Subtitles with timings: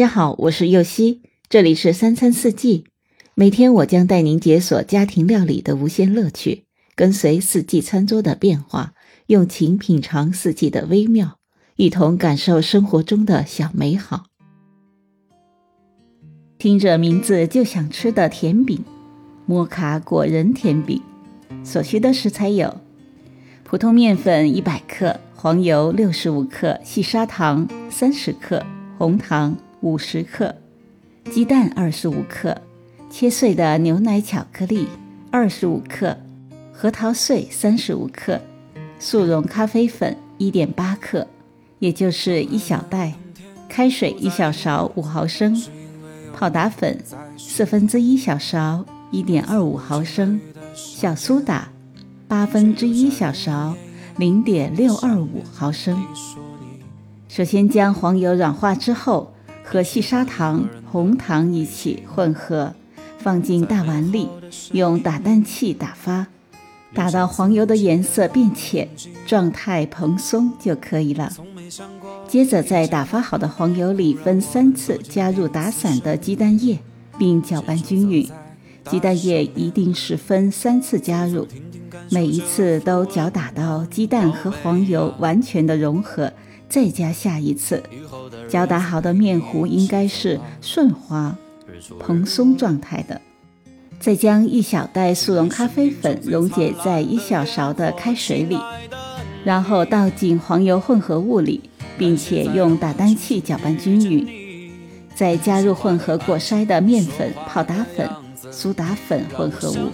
[0.00, 1.20] 大家好，我是右希，
[1.50, 2.86] 这里是三餐四季。
[3.34, 8.94] 每天我将带您解锁家庭料理的无限乐趣，跟随四季餐桌的变化，
[9.26, 11.36] 用情品尝四季的微妙，
[11.76, 14.24] 一同感受生活中的小美好。
[16.56, 18.82] 听着名字就想吃的甜饼——
[19.44, 21.02] 摩卡果仁甜饼。
[21.62, 22.74] 所需的食材有：
[23.64, 28.64] 普通面粉一百克，黄油六十五克，细砂糖三十克，
[28.96, 29.54] 红糖。
[29.82, 30.54] 五十克
[31.30, 32.54] 鸡蛋，二十五克
[33.08, 34.86] 切碎的牛奶巧克力，
[35.30, 36.14] 二十五克
[36.70, 38.38] 核桃碎，三十五克
[38.98, 41.26] 速溶咖啡粉，一点八克，
[41.78, 43.14] 也就是一小袋。
[43.70, 45.58] 开水一小勺，五毫升。
[46.34, 46.98] 泡打粉
[47.38, 50.38] 四分之一小勺，一点二五毫升。
[50.74, 51.70] 小苏打
[52.28, 53.74] 八分之一小勺，
[54.18, 56.04] 零点六二五毫升。
[57.28, 59.32] 首先将黄油软化之后。
[59.70, 62.74] 和细砂糖、红糖一起混合，
[63.18, 64.28] 放进大碗里，
[64.72, 66.26] 用打蛋器打发，
[66.92, 68.88] 打到黄油的颜色变浅，
[69.24, 71.32] 状态蓬松就可以了。
[72.26, 76.80] 接着在打发好的黄油里分三次加入打散的鸡蛋液，
[77.16, 78.28] 并搅拌均匀。
[78.90, 81.46] 鸡蛋液一定是分三次加入，
[82.10, 86.32] 每一次都搅打到鸡蛋和黄油完全的融合，
[86.68, 87.82] 再加下一次。
[88.48, 91.36] 搅打好的面糊应该是顺滑、
[91.98, 93.20] 蓬松状态的。
[93.98, 98.58] 再将一小袋速溶咖啡粉溶解在一小勺的开水里，
[99.44, 101.60] 然后倒进黄油混合物里，
[101.98, 104.70] 并且用打蛋器搅拌均匀。
[105.14, 108.08] 再加入混合过筛的面粉、泡打粉、
[108.50, 109.90] 苏打粉混合物，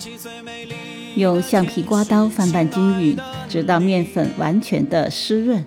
[1.17, 3.17] 用橡皮刮刀翻拌均匀，
[3.49, 5.65] 直到面粉完全的湿润。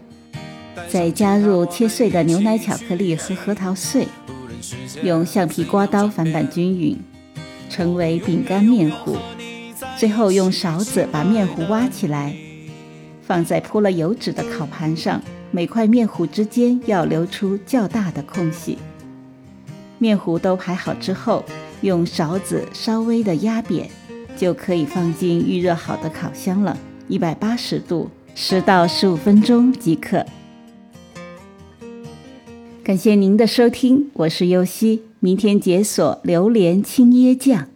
[0.88, 4.08] 再加入切碎的牛奶巧克力和核桃碎，
[5.02, 6.96] 用橡皮刮刀翻拌均匀，
[7.68, 9.18] 成为饼干面糊。
[9.98, 12.36] 最后用勺子把面糊挖起来，
[13.24, 18.78] 放在铺了油纸的烤盘上，每块面糊之间要留出较大的空隙。
[19.98, 21.44] 面糊都排好之后，
[21.82, 23.90] 用勺子稍微的压扁，
[24.40, 26.78] 就可以放进预热好的烤箱了，
[27.10, 30.26] 一百八十度，十到十五分钟即可。
[32.82, 37.68] 感谢您的收听，我是优西，明天解锁榴莲青椰酱。